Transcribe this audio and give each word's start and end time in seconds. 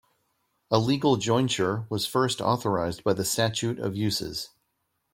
A 0.71 0.79
legal 0.79 1.15
jointure 1.17 1.85
was 1.87 2.07
first 2.07 2.41
authorized 2.41 3.03
by 3.03 3.13
the 3.13 3.23
Statute 3.23 3.77
of 3.77 3.95
Uses. 3.95 4.49